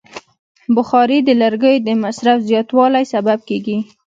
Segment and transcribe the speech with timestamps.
[0.75, 3.77] بخاري د لرګیو د مصرف زیاتوالی سبب کېږي.